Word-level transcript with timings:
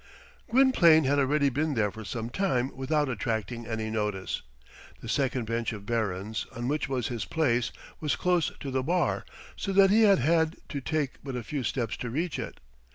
Gwynplaine 0.49 1.03
had 1.03 1.19
already 1.19 1.49
been 1.49 1.75
there 1.75 1.91
for 1.91 2.03
some 2.03 2.31
time 2.31 2.75
without 2.75 3.07
attracting 3.07 3.67
any 3.67 3.91
notice. 3.91 4.41
The 4.99 5.07
second 5.07 5.45
bench 5.45 5.73
of 5.73 5.85
barons, 5.85 6.47
on 6.55 6.67
which 6.67 6.89
was 6.89 7.09
his 7.09 7.23
place, 7.25 7.71
was 7.99 8.15
close 8.15 8.51
to 8.61 8.71
the 8.71 8.81
bar, 8.81 9.25
so 9.55 9.71
that 9.73 9.91
he 9.91 10.01
had 10.01 10.17
had 10.17 10.55
to 10.69 10.81
take 10.81 11.23
but 11.23 11.35
a 11.35 11.43
few 11.43 11.61
steps 11.61 11.95
to 11.97 12.09
reach 12.09 12.39
it. 12.39 12.59